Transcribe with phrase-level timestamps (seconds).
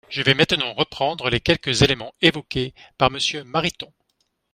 [0.09, 3.93] Je vais maintenant reprendre les quelques éléments évoqués par Monsieur Mariton.